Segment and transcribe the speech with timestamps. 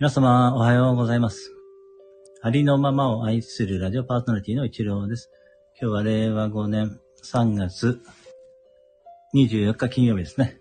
[0.00, 1.52] 皆様、おはようございます。
[2.40, 5.28] ありのままを愛するラジオパーソナリティの一郎です。
[5.82, 8.00] 今日は令和5年3月
[9.34, 10.60] 24日金曜日ですね。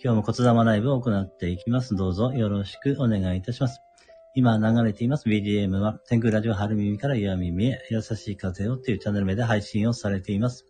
[0.00, 1.96] 今日も骨玉ライブを行っていきます。
[1.96, 3.80] どうぞよろしくお願いいたします。
[4.36, 10.66] 今流れています BGM は天空ラジオ春耳から岩耳へ優しい風をというチャンネル名で配信をされています。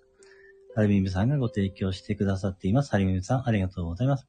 [0.74, 2.90] 春耳さんがご提供してくださっています。
[2.90, 4.26] 春耳さんありがとうございます。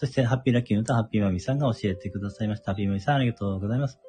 [0.00, 2.72] そして、ハッピーラッキーの歌、ハッピーマミさんが教えてくださいました。
[2.72, 4.00] ハッピーマミさん、ありがとうございます。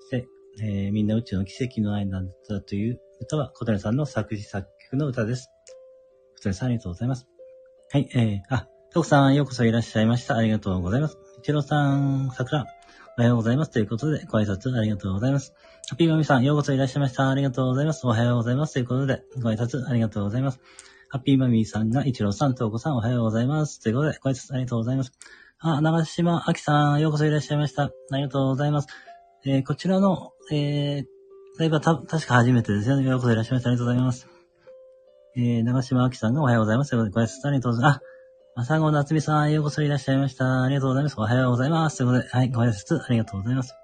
[0.00, 0.28] そして、
[0.62, 5.48] えーみんな宇宙の奇跡の愛なんだという歌は、小谷さんの作詞作曲の歌です。
[6.36, 7.26] 小谷さん、ありがとうございます。
[7.90, 10.36] はい、えー、あ、トクさん、ようこそいらっしゃいました。
[10.36, 11.16] ありがとうございます。
[11.38, 12.66] 一郎さん、桜、
[13.16, 13.70] おはようございます。
[13.70, 15.54] ということで、ご挨拶ありがとうございます。
[15.88, 17.30] ハッピーマミさん、ようこそいらっしゃいました。
[17.30, 18.06] ありがとうございます。
[18.06, 18.74] おはようございます。
[18.74, 20.60] ということで、ご挨拶ありがとうございます。
[21.12, 23.82] ハッピーマミーさんが、一郎さん、とうこさん、おはようございます。
[23.82, 25.12] ということで、ご挨拶ありがとうございます。
[25.58, 27.82] あ、長島明さん、ようこそいらっしゃいました。
[27.82, 28.88] ありがとうございます。
[29.44, 31.04] えーこちらの、えー、
[31.58, 33.06] ライブはた、確か初めてですよね。
[33.06, 33.68] ようこそいらっしゃいました。
[33.68, 34.26] ありがとうございます。
[35.36, 36.90] えー、長島明さんがおはようございます。
[36.92, 37.96] ということで、ご挨拶ありがとうございます。
[37.98, 38.02] あ、
[38.56, 40.62] まさごなつみさん、ようこそいらっしゃいました。
[40.62, 41.16] ありがとうございます。
[41.18, 41.98] おはようございます。
[41.98, 43.74] ということで、はい、ご挨拶ありがとうございます。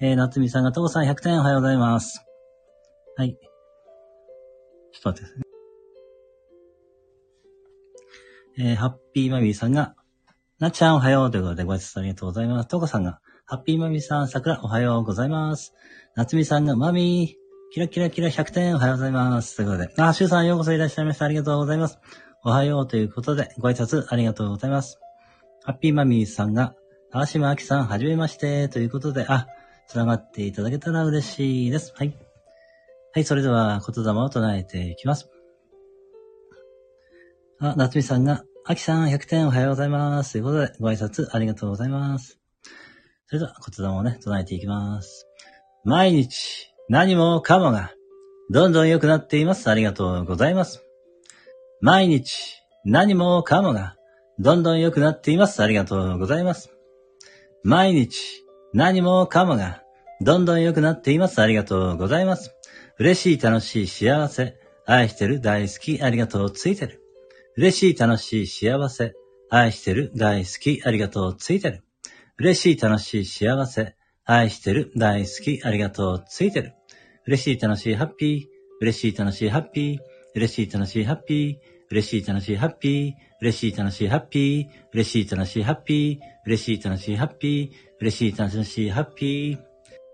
[0.00, 2.24] えー、なつみさんが、とこさん100点おはようございます。
[3.18, 3.36] はい。
[4.92, 5.51] ちょっと待ってください
[8.58, 9.94] えー、ハッピーマミーさんが、
[10.58, 12.68] なっちゃんおはようということでご挨拶ありがとうございます。
[12.68, 15.74] とこさんが、ハッピーマミーさん、桜おはようございます。
[16.14, 17.42] なつみさんが、マミー、
[17.72, 19.56] キラキラキラ100点おはようございます。
[19.56, 21.24] ということで、あ、しゅうさんようこそいらっしゃいました。
[21.24, 21.98] ありがとうございます。
[22.44, 25.00] おはようということで、ご挨拶ありがとうございます。
[25.64, 26.74] ハッピーマミーさんが、
[27.10, 29.46] 川島明さん、はじめまして、ということで、あ、
[29.86, 31.92] 繋がっていただけたら嬉しいです。
[31.96, 32.14] はい。
[33.14, 35.30] はい、それでは、言霊を唱えていきます。
[37.64, 40.32] あ、夏美さんが、あきさん100点おはようございます。
[40.32, 42.40] ということで、ご挨拶ありがとうございます。
[43.26, 45.28] それでは、言霊をね、唱えていきます。
[45.84, 47.92] 毎日、何もかもが、
[48.50, 49.70] どんどん良くなっています。
[49.70, 50.82] ありがとうございます。
[51.80, 53.94] 毎日、何もかもが、
[54.40, 55.62] どんどん良くなっています。
[55.62, 56.72] ありがとうございます。
[57.62, 58.44] 毎日、
[58.74, 59.84] 何もかもが、
[60.20, 61.40] どんどん良くなっています。
[61.40, 62.56] ありがとうございます。
[62.98, 67.01] 嬉しい、楽しい、幸せ、愛してる、大好き、ありがとう、ついてる。
[67.56, 69.12] 嬉しい、楽しい、幸せ、
[69.50, 71.84] 愛してる、大好き、ありがとう、ついてる。
[72.38, 76.72] 嬉しい、楽しい、幸せ、愛してる、大好き、ありがとう、ついてる。
[77.26, 78.44] 嬉しい、楽しい、ハッピー、
[78.80, 79.98] 嬉しい、楽しい、ハッピー、
[80.34, 81.54] 嬉しい、楽しい、ハッピー、
[81.90, 87.70] 嬉しい、楽しい、ハッピー、嬉しい、楽しい、ハッピー、嬉しい、楽しい、ハッピー、嬉しい、楽しい、ハッピー、
[88.00, 89.58] 嬉しい、楽しい、ハッピー。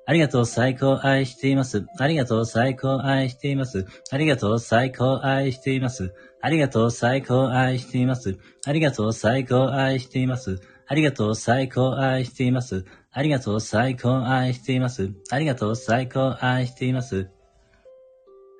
[0.06, 1.86] ありがとう、最高、愛しています。
[1.98, 3.86] ありがとう、最高、愛しています。
[4.10, 6.14] ありがとう、最高、愛しています。
[6.40, 8.38] ありがとう、最高、愛しています。
[8.64, 10.60] ありがとう、最高、愛しています。
[10.86, 12.84] ありがとう、最高、愛しています。
[13.10, 15.12] ありがとう、最高、愛しています。
[15.30, 17.30] ありがとう、最高、愛しています。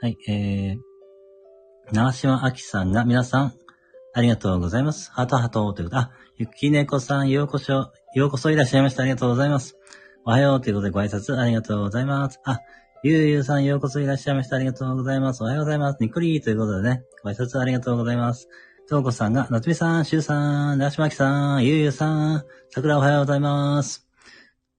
[0.01, 0.79] はい、えー、
[1.93, 3.53] 長島明さんが皆さん、
[4.15, 5.11] ありがとうございます。
[5.13, 9.03] ハトハトということで、あ、ゆきねこさん、ようこそ、ようこそいらっしゃいました。
[9.03, 9.77] ありがとうございます。
[10.25, 12.41] おはようということでご挨拶ありがとうございます。
[12.45, 12.61] あ、
[13.05, 14.57] ゆうゆうさんようこそいらっしゃいました。
[14.57, 15.43] ありがとうございます。
[15.43, 15.99] おはようございます。
[16.01, 18.49] にっこりーということでね、ご挨拶ありがとうございます。
[18.89, 24.09] とうこさんが、なつみさん、しゅうさん、なしまきさん、ゆうゆうさん、さくらおはようございます。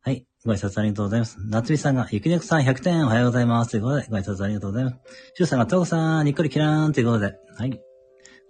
[0.01, 1.37] はい、ご挨拶ありがとうございます。
[1.47, 3.71] なつみさんが、ゆきねこさん100点おはようございます。
[3.71, 4.97] ということで、ご挨拶ありがとうございます。
[5.35, 7.81] しゅうさんが、とうこさん、にっこりきらーんということで、はい。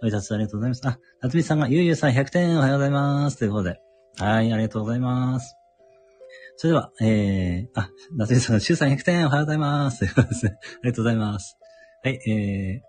[0.02, 0.88] ご挨拶ありがとうございます。
[0.88, 3.38] あ、なつみさんが、ゆうゆうさん100点おはようございます。
[3.38, 3.80] ということで、
[4.18, 5.59] はい、ありがとうございます。
[6.60, 10.04] それでは、えー、あ、夏美さん、シュウさん100点おはようございます。
[10.04, 10.24] ありが
[10.92, 11.56] とうございます。
[12.04, 12.86] はい、えー、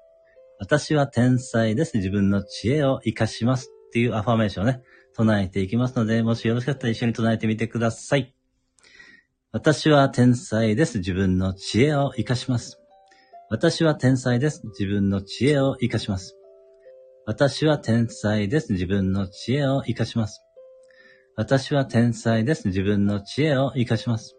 [0.60, 1.96] 私は天才です。
[1.96, 3.72] 自分の知恵を活かします。
[3.88, 4.82] っていうアファメーションをね、
[5.16, 8.36] 唱えていきますので、もしよろしかったら一緒に唱えてみてください。
[9.54, 10.98] 私は天才です。
[10.98, 12.78] 自分の知恵を活かします。
[13.50, 14.64] 私は天才です。
[14.78, 16.36] 自分の知恵を活かします。
[17.26, 18.74] 私は天才です。
[18.74, 20.44] 自分の知恵を活かします。
[21.38, 22.68] 私は天才です。
[22.68, 24.36] 自分の知恵を活かします。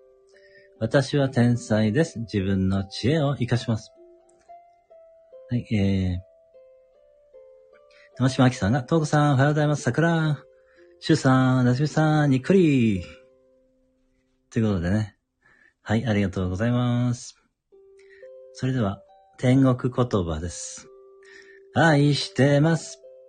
[0.78, 2.18] 私は天才です。
[2.20, 3.92] 自分の知恵を活かします。
[5.48, 6.18] はい、えー、
[8.16, 9.82] 玉島明さんが、とうこさん、おはようございます。
[9.82, 10.44] 桜、
[11.00, 13.02] しゅうさん、なつみさん、にっくり。
[14.50, 15.16] ということでね。
[15.80, 17.36] はい、ありがとうございます。
[18.52, 19.02] それでは、
[19.38, 20.88] 天国言葉です。
[21.74, 23.01] 愛してます。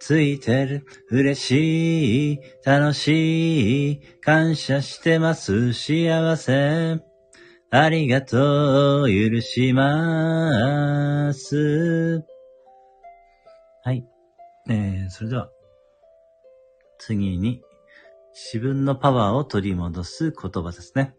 [0.00, 0.86] ついてる。
[1.10, 2.40] 嬉しい。
[2.64, 4.00] 楽しい。
[4.20, 5.72] 感謝してます。
[5.72, 7.00] 幸せ。
[7.70, 9.08] ありがとう。
[9.08, 12.24] 許します。
[13.82, 14.06] はい。
[14.70, 15.50] えー、それでは、
[16.98, 17.62] 次に、
[18.52, 21.14] 自分のパワーを取り戻す言葉ですね。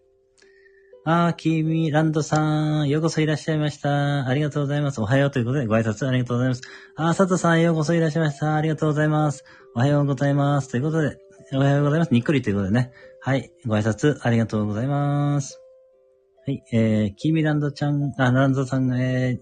[1.12, 4.28] あー、キーミランドさん、ようこそいらっしゃいました。
[4.28, 5.02] ありがとうございます。
[5.02, 6.62] おはようということでご挨拶ありがとうございます。
[6.98, 8.54] あー、佐藤さん、ようこそいらっしゃいました。
[8.54, 9.44] ありがとうございます。
[9.76, 10.70] おはようございます。
[10.70, 11.18] ということで、
[11.54, 12.14] おはようございます。
[12.14, 12.92] にっくりということでね。
[13.22, 15.60] はい、ご挨拶ありがとうございます。
[16.46, 19.38] はい、えー、キーミランドちゃん、あ、ランドさん、えー、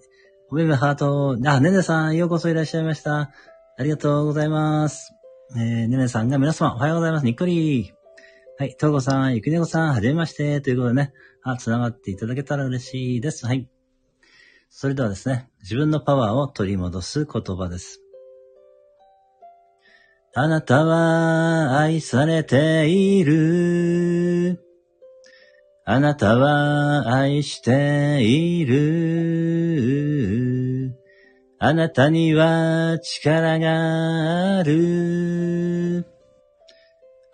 [0.50, 3.30] おめめハート、あ、ねねさん、ようこそいらっしゃいました。
[3.78, 5.12] ありがとうございます。
[5.58, 7.26] えー、ねねさんが皆様、おはようございます。
[7.26, 7.97] にっくり。
[8.60, 10.62] はい、とうごさん、ゆきねこさん、はじめまして。
[10.62, 11.14] ということでね、
[11.44, 13.46] あ、つながっていただけたら嬉しいです。
[13.46, 13.70] はい。
[14.72, 18.02] それではですね、自分のパワーを取り戻す言葉です。
[20.34, 24.60] あなたは愛されている。
[25.86, 29.68] あなたは愛している。
[31.60, 36.17] あなたには力がある。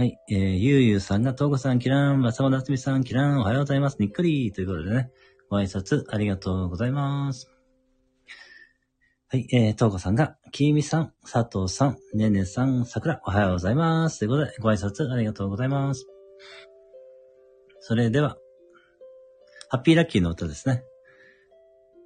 [0.00, 0.18] はい。
[0.30, 3.98] えー、ゆうゆうさんが、とうこさん、キラン、まさまなつみさん、キラン、おはようございます。
[3.98, 5.10] にっくりということでね、
[5.50, 7.50] ご挨拶ありがとうございます。
[9.28, 9.46] はい。
[9.52, 14.20] えー、とうこさんが、きみさん、佐藤さん、ねねさん、さくら、おはようございます。
[14.20, 16.06] ということで、ご挨拶ありがとうございます。
[17.80, 18.38] それでは、
[19.68, 20.82] ハッピーラッキーの歌ですね。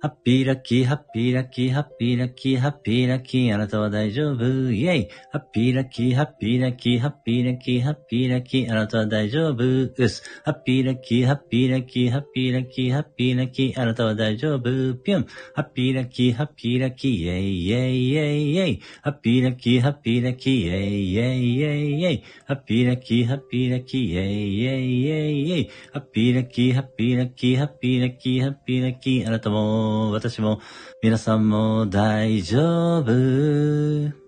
[0.04, 10.22] ハッピーラッキー、ハッピーラッキー、ハッピーラッキー、ハッピーラッキー、あなたは大丈夫、イェイハッピーラッキー、ハッピーラッキー、ハッピーラッキー、ハッピーラッキー、あなたは大丈夫、うす。
[10.44, 15.26] ハッピーラッキー、ハッピーラッキー、ハッピーラッキー、ハッピーラッキー、あなたは大丈夫、ぴょん。
[15.54, 18.80] ハッピーラッキー、ハッピーラッキー、イェイイェイイェイイェイ。
[19.00, 22.24] ハッピーラッキー、ハッピーラッキー、イェイイェイイェイイェイ。
[22.44, 25.70] ハッピーラッキー、ハッピーラッキー、イェイイェイイェイイェイ。
[25.94, 30.60] ハッピーラッキー、ハッピーラッキー、ハッピーラッキー、ハッピーラッキー、あなたも、私も、
[31.02, 34.24] 皆さんも大丈夫。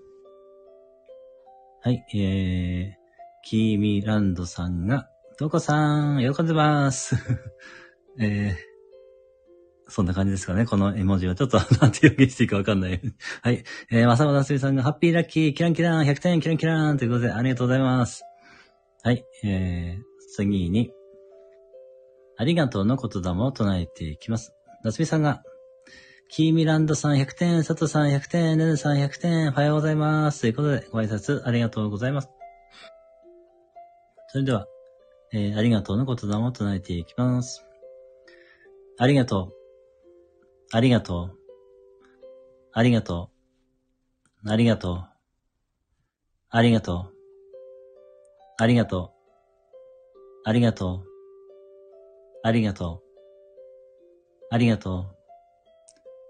[1.83, 2.95] はい、えー、
[3.45, 5.09] キーミランドさんが、
[5.39, 7.17] トコさん、喜んでます。
[8.19, 8.55] えー、
[9.89, 10.67] そんな感じですかね。
[10.67, 13.01] この絵文字はちょっとなんて表現していいかわかんない。
[13.43, 13.63] はい。
[13.91, 18.25] えー、まさまなすみさんが、ハッピーラッキー、キランキラン、100点、キランキランということで、ありがとうございます。
[19.05, 19.25] はい。
[19.45, 20.03] えー、
[20.35, 20.91] 次に、
[22.37, 24.53] ありがとうの言霊を唱えていきます。
[24.83, 25.43] なすみさんが、
[26.29, 30.41] キーミランドさん100点、佐藤さん100点、ねねさん100点、おはようございます。
[30.41, 32.29] ということで、ご挨拶ありがとうございます。
[34.29, 34.67] それでは、
[35.33, 37.65] えー、ありがとうの言霊を唱えていきます。
[38.99, 39.55] ありがとう。
[40.73, 41.39] ありがとう。
[42.73, 43.31] ありがと
[44.45, 44.49] う。
[44.49, 45.09] ありがとう。
[46.51, 47.13] ありがとう。
[48.59, 49.13] ありがとう。
[50.45, 51.07] ありがとう。
[52.43, 53.03] ありがとう。
[54.51, 55.16] ありがとう。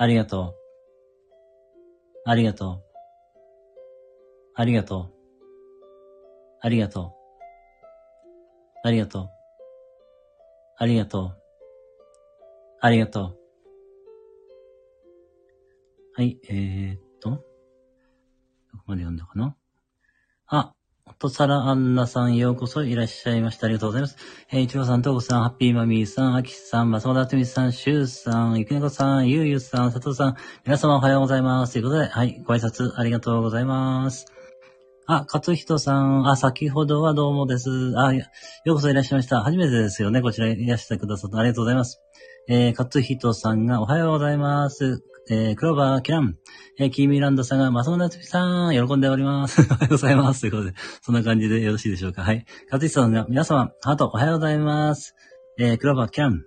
[0.00, 0.54] ありがとう。
[2.24, 2.82] ありがとう。
[4.54, 5.12] ありがとう。
[6.60, 7.12] ありがとう。
[8.84, 9.30] ありがとう。
[10.76, 11.36] ありがとう。
[12.80, 13.38] ありがとう。
[16.14, 17.30] はい、えーっと。
[17.30, 19.56] どこまで読んだかな？
[20.46, 20.74] あ、
[21.18, 23.66] とさらあんなさんようこそいらっしゃいました。
[23.66, 24.16] ありがとうございます。
[24.50, 31.72] えー、いちごさん、とうこさん、ハッピーマミーさん、あきさん、まさまだつみさん、しゅうさん、ゆきねこさん、ゆうゆうさん、さとうさん、皆様おはようございます。
[31.72, 34.26] ということで、はい、ご挨拶ありがとうございます。
[35.06, 37.70] あ、勝人さん、あ、先ほどはどうもです。
[37.96, 38.24] あ、よ
[38.66, 39.40] うこそいらっしゃいました。
[39.40, 40.20] 初めてですよね。
[40.20, 42.00] こちらいらしてくださってありがとうございます。
[42.48, 45.02] えー、勝人さんがおはようございます。
[45.30, 46.36] えー、クローバー、キラン、
[46.78, 49.60] えー、キーミーランドさんが、マソナツピさん、喜んでおります。
[49.70, 50.40] おはようございます。
[50.40, 52.22] ということで、そんな感じでよろしいでしょうか。
[52.22, 52.46] はい。
[52.70, 55.14] 勝人さんが、皆様、ハート、おはようございます。
[55.58, 56.44] えー、クローバー、キラン、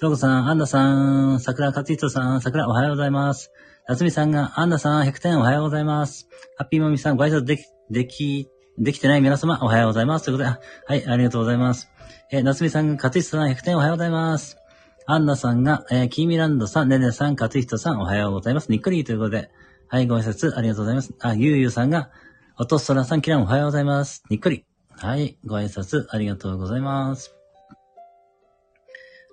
[0.00, 3.50] トーコさん、アンダさん、桜勝人さん、桜おはようございます。
[3.88, 6.28] 夏美さんが、アンダさん、100点おはようございます。
[6.56, 10.24] ハッピーマミさん、ご挨拶でき、でき、できてない皆様、おはようございます。
[10.24, 11.88] ということで、はい、ありがとうございます。
[12.32, 14.58] えー、夏美さんが、勝人さん、100点おはようございます。
[15.08, 18.72] アンナさんが、えー、キーミランドさん、ねねさん、勝人さん、おはようございます。
[18.72, 19.52] にっくりということで、
[19.86, 21.14] はい、ご挨拶ありがとうございます。
[21.20, 22.10] あ、ゆうゆうさんが、
[22.58, 24.24] おとそらさん、キランおはようございます。
[24.30, 24.64] にっくり。
[24.90, 27.36] はい、ご挨拶ありがとうございます。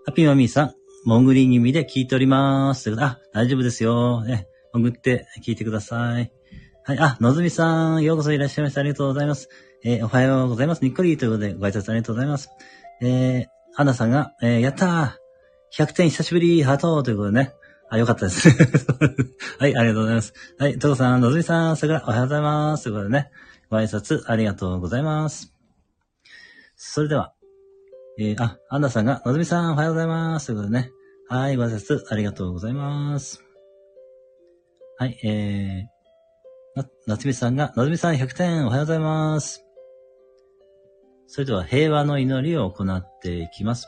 [0.05, 0.73] ハピーマミーさん、
[1.05, 2.95] 潜り気味で聞いております。
[3.01, 4.23] あ、大丈夫ですよ。
[4.23, 6.31] ね、潜って聞いてください。
[6.83, 6.99] はい。
[6.99, 8.81] あ、のずみさん、ようこそいらっしゃいました。
[8.81, 9.49] ありがとうございます。
[9.83, 10.83] えー、おはようございます。
[10.83, 12.51] にっこりということで、ご挨拶ありがとうございます。
[13.01, 15.22] えー、アナさんが、えー、やったー
[15.77, 17.53] !100 点久しぶりハートということでね。
[17.89, 18.49] あ、よかったです。
[19.59, 20.33] はい、ありがとうございます。
[20.57, 22.83] はい、トコさん、のずみさん、桜、おはようございます。
[22.83, 23.31] ということでね、
[23.69, 25.53] ご挨拶ありがとうございます。
[26.75, 27.33] それでは、
[28.17, 30.47] えー、あ、アンナさんが、のずみさん、おはようございます。
[30.47, 30.91] ということでね、
[31.29, 33.43] はい、ご挨拶ありがとうございます。
[34.97, 39.63] はい、えー、な、夏美さんが、なずみさん100点おはようございます。
[41.27, 43.87] それでは平和の祈りを行っていきます。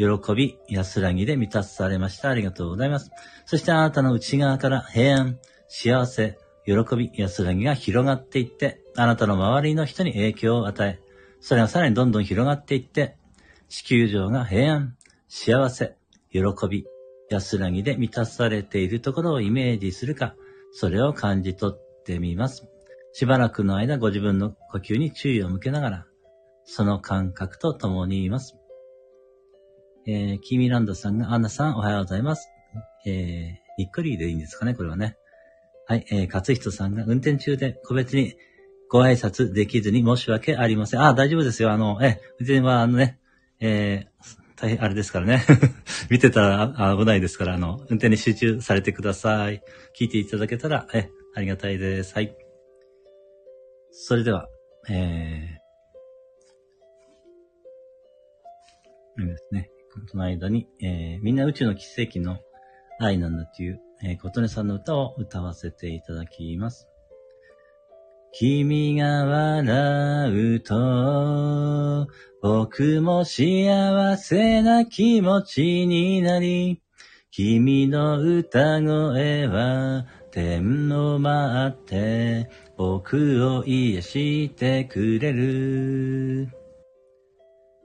[0.00, 2.30] 喜び、安らぎで満たされました。
[2.30, 3.10] ありがとうございます。
[3.44, 5.38] そしてあなたの内側から平安、
[5.68, 11.00] 幸せ、喜び、安らぎが広がっていって、あなたの周りの人に影響を与え、
[11.40, 13.16] それがさらにどんどん広がっていって、
[13.68, 14.96] 地球上が平安、
[15.28, 15.96] 幸せ、
[16.32, 16.40] 喜
[16.70, 16.86] び、
[17.28, 20.34] 安らぎで満たされているところをイメージするか、
[20.72, 22.66] それを感じ取ってみます。
[23.12, 26.06] しばらくの間ご自分の呼吸に注意を向けながら、
[26.64, 28.59] その感覚と共にいます。
[30.12, 32.48] えー、キーミランドさんが、アンナさんおはようございます。
[33.06, 35.16] えー、にっくりでいいんですかね、これはね。
[35.86, 38.34] はい、えー、勝人さんが運転中で個別に
[38.90, 41.00] ご挨拶できずに申し訳ありません。
[41.00, 41.70] あ、大丈夫ですよ。
[41.70, 43.20] あの、え、運転はあのね、
[43.60, 45.44] えー、大変、あれですからね。
[46.10, 49.62] 見てたら危ないですから、あの、運転に集中されてください。
[49.96, 52.16] 聞いていただけたら、え、ありがたいです。
[52.16, 52.34] はい。
[53.92, 54.48] それでは、
[54.88, 59.70] えー、ですね。
[59.92, 62.38] この間に、えー、みんな宇宙の奇跡の
[63.00, 66.86] 愛なんだという、えー、琴音さんの歌を歌わせていただきます。
[68.32, 72.06] 君が笑うと、
[72.40, 76.80] 僕も幸せな気持ちになり、
[77.32, 86.59] 君の歌声は天を舞って僕を癒してくれる。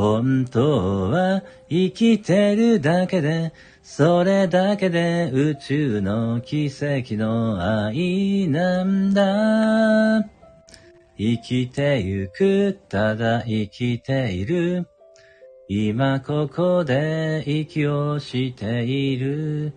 [0.00, 3.52] 本当は生きてるだけで、
[3.82, 10.26] それだけで宇宙の奇跡の愛なんだ。
[11.18, 14.88] 生きてゆく、ただ生きている。
[15.68, 19.74] 今ここで息をしている。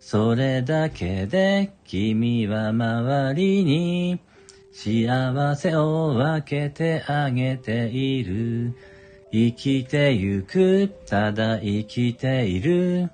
[0.00, 4.20] それだけで君は周りに
[4.72, 8.74] 幸せを分けてあげている。
[9.38, 13.10] 生きてゆく、ただ生きている。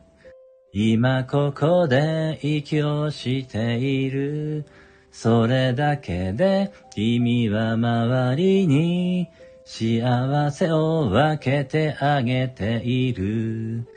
[0.73, 4.65] 今ここで息をしている。
[5.11, 9.31] それだけで君は周りに
[9.65, 13.89] 幸せを分けてあげている。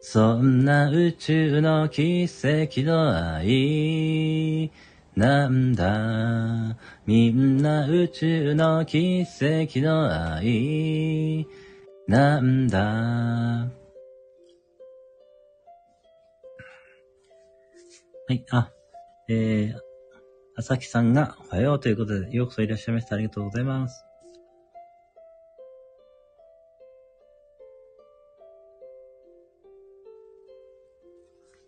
[0.00, 4.70] そんな宇宙の奇跡の愛
[5.16, 6.76] なんだ。
[7.06, 11.44] みんな宇宙の奇跡の愛
[12.08, 13.70] なんだ。
[18.28, 18.72] はい、あ、
[19.28, 19.80] えー、
[20.56, 23.14] あさきさんがおはようということで、ようこそいらっしゃいました。
[23.14, 24.04] ありがとうございます。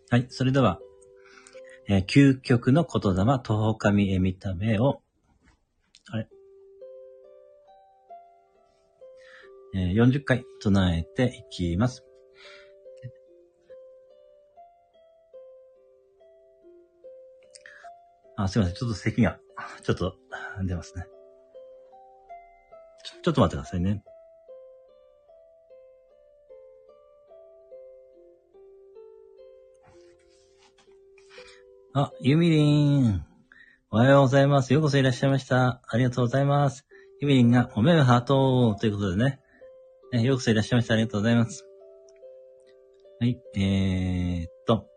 [0.09, 0.79] はい、それでは、
[1.87, 5.01] えー、究極の言霊、徒歩神へ見た目を、
[6.09, 6.27] あれ？
[9.77, 12.05] え40回唱えていきます。
[18.37, 18.75] あ、すいません。
[18.75, 19.37] ちょっと咳が、
[19.83, 20.15] ちょっと
[20.63, 21.05] 出ますね。
[23.03, 24.01] ちょ、ちょっと待ってくださいね。
[31.93, 33.25] あ、ゆみりん。
[33.91, 34.73] おはようございます。
[34.73, 35.81] ようこそいらっしゃいました。
[35.87, 36.85] ありがとうございます。
[37.19, 39.41] ゆみりんがおめめハートということでね。
[40.17, 40.93] えようこそいらっしゃいました。
[40.93, 41.65] ありがとうございます。
[43.19, 44.87] はい、えーっと。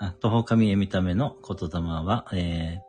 [0.00, 2.80] あ、徒歩神へ見た目の言霊は、えー、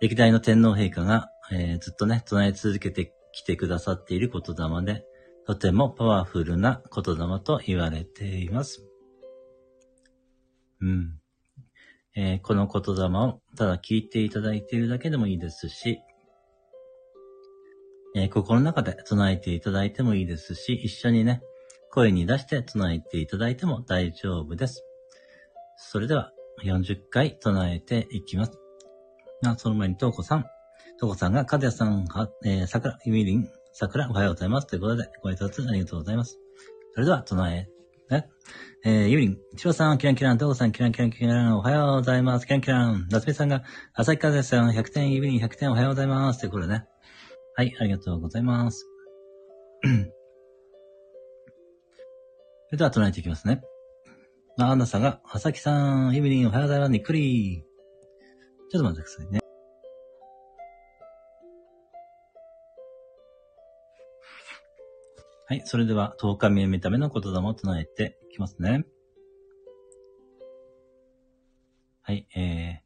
[0.00, 5.04] 歴代の天皇陛下が、えーずっとね、唱え続けてきてくださっている言霊で、
[5.46, 8.84] とてもパワフルな言霊と言われています。
[10.80, 11.20] うん。
[12.16, 16.00] えーこの言霊をただ聞いていただいているだけでもいいですし、
[18.18, 21.42] え心の中で唱えていただいてもいいですし、一緒にね、
[21.90, 24.84] 声に出して唱えていただいても大丈夫です。
[25.76, 26.32] それでは、
[26.64, 28.52] 40回唱えていきます。
[29.44, 30.46] あ、その前に、とうこさん。
[30.98, 34.66] とうこさんが、かずやさん、は、えー、さくら、ゆみりん、さくら、おはようございます。
[34.66, 36.38] ということで、ご挨拶ありがとうございます。
[36.94, 37.68] それでは、唱え、
[38.08, 38.30] ね。
[38.82, 42.46] えー、ゆみりん、ちろさん、キランキラン、とうこさん、キランキラン、キラン、おはようございます。
[42.46, 46.40] キランキラン、なつみさんが、朝日かずやさん、100点、ゆみりん、100点、おはようございます。
[46.40, 46.86] ということでね。
[47.58, 48.86] はい、ありがとうございます。
[49.82, 49.88] そ
[52.72, 53.62] れでは、唱えていきますね。
[54.58, 56.92] まあ、アンナさんが、朝木さん、ゆみりん、おはようございます。
[56.92, 57.64] にっくり。
[58.70, 59.40] ちょっと待ってくださいね。
[65.46, 65.62] はい。
[65.64, 68.84] それでは、10日目見た目の言霊を唱えていきますね。
[72.02, 72.28] はい。
[72.36, 72.85] えー、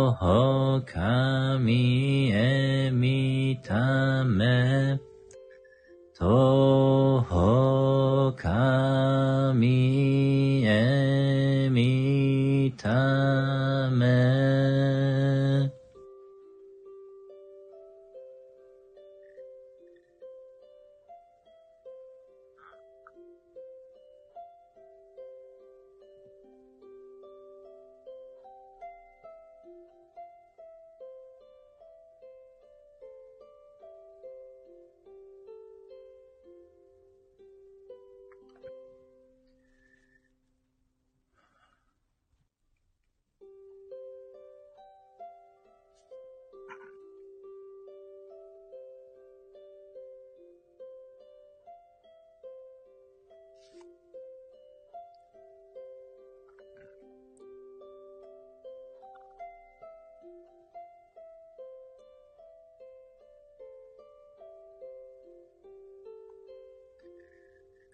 [0.83, 4.99] 神へ見ため、
[6.17, 13.50] 徒歩神へ見ため、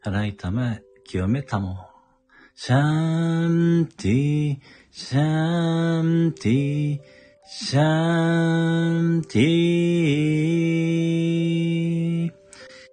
[0.07, 1.75] 祓いたま、清めたも。
[2.55, 2.79] シャ
[3.81, 4.57] ンティ、
[4.89, 7.01] シャンティ、
[7.45, 9.47] シャンティ。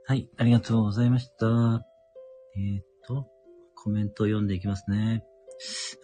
[0.06, 1.46] はい、ありがとうございました。
[2.56, 3.28] えー、っと、
[3.76, 5.24] コメントを読んでいきますね。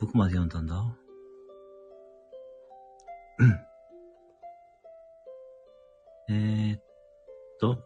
[0.01, 0.97] どこまで読んだんだ？
[6.29, 6.81] えー、っ
[7.61, 7.83] と、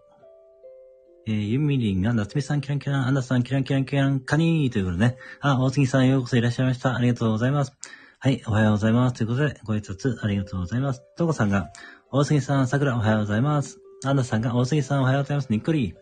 [1.26, 5.16] えー、ゆみりんが、夏美さんキランキラン、アンダさんキランキランキラン、カニーということでね。
[5.40, 6.94] あ、大杉さんようこそいらっしゃいました。
[6.94, 7.72] ありがとうございます。
[8.18, 9.16] はい、おはようございます。
[9.16, 11.02] ということで、ご挨拶ありがとうございます。
[11.16, 11.70] とこさんが、
[12.10, 13.78] 大杉さん、桜おはようございます。
[14.04, 15.50] アンダさんが、大杉さんおはようございます。
[15.50, 15.94] にっくり。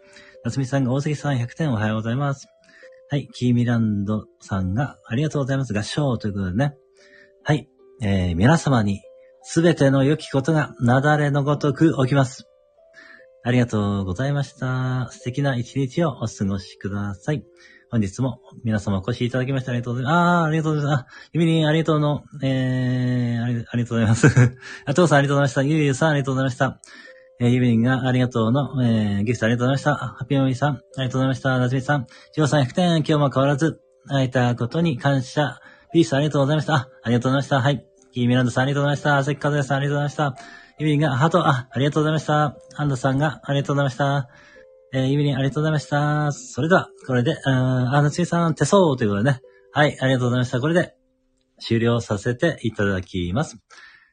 [0.45, 2.49] 夏美さんが、大杉さん100点おはようございます。
[3.11, 5.73] はい、キーミランドさんが、ありがとうございます。
[5.73, 6.75] 合唱ということでね。
[7.45, 7.69] はい、
[8.03, 9.03] えー、皆様に、
[9.43, 12.49] すべての良きことが、なだれのごとく起きます。
[13.45, 15.09] ありがとうございました。
[15.11, 17.45] 素敵な一日をお過ごしください。
[17.91, 20.15] 本日も皆様お越しいただきましてありがとうございます。
[20.15, 21.03] あー、ありがとうございます。
[21.03, 24.29] あ、ゆみりんありがとうの、えー、ありありがとうございます。
[24.87, 25.63] あ、とうさんありがとうございました。
[25.63, 26.81] ゆうゆうさんありがとうございました。
[27.41, 29.97] えー、ゆみりんがありがとうの、えー、ギフトありがとうございました。
[29.97, 31.59] ハッピーマミさんありがとうございました。
[31.59, 35.59] なつみさん、ジオさん100点、今日も変わらず、会えたことに感謝。
[35.93, 36.75] ピースありがとうございました。
[36.75, 37.61] あ、ありがとうございました。
[37.61, 37.85] はい。
[38.13, 39.25] キーミランドさんありがとうございました。
[39.25, 40.62] 関和也さんありがとうございました。
[40.79, 42.57] ゆみりんがハート、あ、ありがとうございました。
[42.77, 44.29] アンダさんがありがとうございました。
[44.95, 46.33] えー、ゆみりんありがとうございました。
[46.33, 49.41] それでは、これで、あー、あ、のつみさん手相ということでね。
[49.73, 50.61] はい、ありがとうございました。
[50.61, 50.95] これで、
[51.59, 53.59] 終了させていただきます。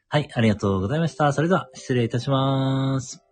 [0.10, 1.32] はい、ありがとうございました。
[1.34, 3.29] それでは、失礼いたします。